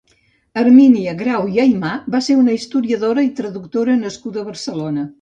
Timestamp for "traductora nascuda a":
3.43-4.53